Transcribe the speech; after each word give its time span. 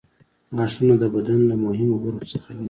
غاښونه 0.55 0.95
د 1.01 1.03
بدن 1.15 1.39
له 1.49 1.55
مهمو 1.63 1.95
برخو 2.03 2.25
څخه 2.33 2.49
دي. 2.55 2.59